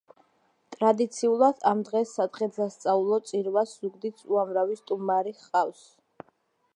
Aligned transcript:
ტრადიციულად, 0.75 1.59
ამ 1.71 1.83
დღეს 1.89 2.13
სადღესასწაულო 2.19 3.21
წირვას 3.31 3.75
ზუგდიდს 3.83 4.27
უამრავი 4.33 4.79
სტუმარი 4.83 5.35
ჰყავს. 5.43 5.85